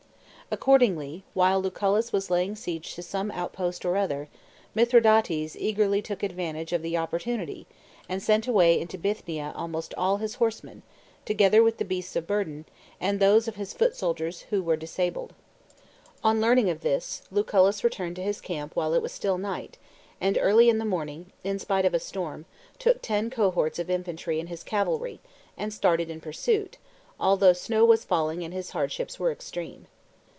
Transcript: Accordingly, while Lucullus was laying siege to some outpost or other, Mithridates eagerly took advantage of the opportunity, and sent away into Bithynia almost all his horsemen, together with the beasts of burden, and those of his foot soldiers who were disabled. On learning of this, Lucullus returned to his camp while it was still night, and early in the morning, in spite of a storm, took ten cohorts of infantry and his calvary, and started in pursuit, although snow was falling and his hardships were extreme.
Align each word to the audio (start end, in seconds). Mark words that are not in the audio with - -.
Accordingly, 0.53 1.23
while 1.33 1.61
Lucullus 1.63 2.11
was 2.11 2.29
laying 2.29 2.57
siege 2.57 2.93
to 2.95 3.01
some 3.01 3.31
outpost 3.31 3.85
or 3.85 3.95
other, 3.95 4.27
Mithridates 4.75 5.55
eagerly 5.57 6.01
took 6.01 6.23
advantage 6.23 6.73
of 6.73 6.81
the 6.81 6.97
opportunity, 6.97 7.67
and 8.09 8.21
sent 8.21 8.47
away 8.49 8.77
into 8.77 8.97
Bithynia 8.97 9.53
almost 9.55 9.93
all 9.93 10.17
his 10.17 10.35
horsemen, 10.43 10.83
together 11.23 11.63
with 11.63 11.77
the 11.77 11.85
beasts 11.85 12.17
of 12.17 12.27
burden, 12.27 12.65
and 12.99 13.21
those 13.21 13.47
of 13.47 13.55
his 13.55 13.71
foot 13.71 13.95
soldiers 13.95 14.41
who 14.49 14.61
were 14.61 14.75
disabled. 14.75 15.33
On 16.21 16.41
learning 16.41 16.69
of 16.69 16.81
this, 16.81 17.21
Lucullus 17.31 17.81
returned 17.81 18.17
to 18.17 18.21
his 18.21 18.41
camp 18.41 18.75
while 18.75 18.93
it 18.93 19.01
was 19.01 19.13
still 19.13 19.37
night, 19.37 19.77
and 20.19 20.37
early 20.37 20.67
in 20.67 20.79
the 20.79 20.83
morning, 20.83 21.31
in 21.45 21.59
spite 21.59 21.85
of 21.85 21.93
a 21.93 21.97
storm, 21.99 22.43
took 22.77 23.01
ten 23.01 23.29
cohorts 23.29 23.79
of 23.79 23.89
infantry 23.89 24.37
and 24.37 24.49
his 24.49 24.63
calvary, 24.65 25.21
and 25.55 25.73
started 25.73 26.09
in 26.09 26.19
pursuit, 26.19 26.77
although 27.21 27.53
snow 27.53 27.85
was 27.85 28.03
falling 28.03 28.43
and 28.43 28.53
his 28.53 28.71
hardships 28.71 29.17
were 29.17 29.31
extreme. 29.31 29.87